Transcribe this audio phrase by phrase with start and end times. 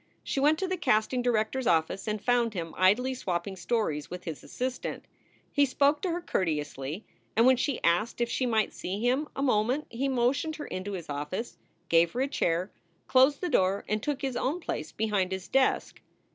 [0.23, 4.23] She went to the casting director s office and found him idly swapping stories with
[4.23, 5.05] his assistant.
[5.51, 7.03] He spoke to her cour teously,
[7.35, 10.93] and when she asked if she might see him a moment he motioned her into
[10.93, 12.71] his office, gave her a chair,
[13.07, 16.01] closed the door, and took his own place behind his desk.